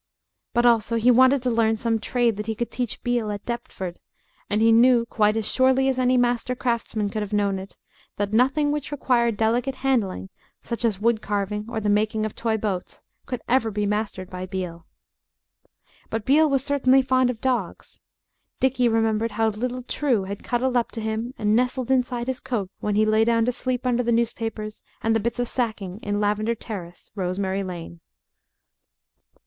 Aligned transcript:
But 0.53 0.65
also 0.65 0.95
he 0.95 1.11
wanted 1.11 1.43
to 1.43 1.51
learn 1.51 1.77
some 1.77 1.99
trade 1.99 2.35
that 2.37 2.47
he 2.47 2.55
could 2.55 2.71
teach 2.71 3.03
Beale 3.03 3.29
at 3.29 3.45
Deptford, 3.45 3.99
and 4.49 4.59
he 4.59 4.71
knew, 4.71 5.05
quite 5.05 5.37
as 5.37 5.47
surely 5.47 5.87
as 5.89 5.99
any 5.99 6.17
master 6.17 6.55
craftsman 6.55 7.09
could 7.11 7.21
have 7.21 7.33
known 7.33 7.59
it, 7.59 7.77
that 8.17 8.33
nothing 8.33 8.71
which 8.71 8.91
required 8.91 9.37
delicate 9.37 9.75
handling, 9.75 10.29
such 10.59 10.83
as 10.83 10.99
wood 10.99 11.21
carving 11.21 11.67
or 11.69 11.79
the 11.79 11.87
making 11.87 12.25
of 12.25 12.35
toy 12.35 12.57
boats, 12.57 13.03
could 13.27 13.43
ever 13.47 13.69
be 13.69 13.85
mastered 13.85 14.27
by 14.27 14.47
Beale. 14.47 14.87
But 16.09 16.25
Beale 16.25 16.49
was 16.49 16.63
certainly 16.65 17.03
fond 17.03 17.29
of 17.29 17.39
dogs. 17.39 18.01
Dickie 18.59 18.87
remembered 18.89 19.33
how 19.33 19.49
little 19.49 19.83
True 19.83 20.23
had 20.23 20.43
cuddled 20.43 20.75
up 20.77 20.89
to 20.93 21.01
him 21.01 21.35
and 21.37 21.55
nestled 21.55 21.91
inside 21.91 22.25
his 22.25 22.39
coat 22.39 22.71
when 22.79 22.95
he 22.95 23.05
lay 23.05 23.23
down 23.23 23.45
to 23.45 23.51
sleep 23.51 23.85
under 23.85 24.01
the 24.01 24.11
newspapers 24.11 24.81
and 25.03 25.15
the 25.15 25.19
bits 25.19 25.37
of 25.37 25.47
sacking 25.47 25.99
in 25.99 26.19
Lavender 26.19 26.55
Terrace, 26.55 27.11
Rosemary 27.13 27.61
Lane. 27.63 28.01